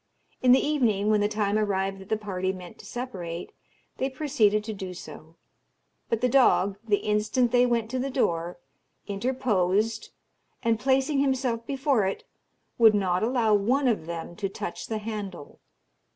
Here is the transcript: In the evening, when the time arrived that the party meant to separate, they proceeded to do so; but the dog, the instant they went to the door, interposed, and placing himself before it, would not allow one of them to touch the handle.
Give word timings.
In 0.41 0.51
the 0.51 0.59
evening, 0.65 1.11
when 1.11 1.21
the 1.21 1.27
time 1.27 1.59
arrived 1.59 1.99
that 1.99 2.09
the 2.09 2.17
party 2.17 2.51
meant 2.51 2.79
to 2.79 2.87
separate, 2.87 3.51
they 3.97 4.09
proceeded 4.09 4.63
to 4.63 4.73
do 4.73 4.95
so; 4.95 5.35
but 6.09 6.21
the 6.21 6.27
dog, 6.27 6.79
the 6.83 6.97
instant 7.05 7.51
they 7.51 7.67
went 7.67 7.87
to 7.91 7.99
the 7.99 8.09
door, 8.09 8.57
interposed, 9.05 10.09
and 10.63 10.79
placing 10.79 11.19
himself 11.19 11.67
before 11.67 12.07
it, 12.07 12.23
would 12.79 12.95
not 12.95 13.21
allow 13.21 13.53
one 13.53 13.87
of 13.87 14.07
them 14.07 14.35
to 14.37 14.49
touch 14.49 14.87
the 14.87 14.97
handle. 14.97 15.59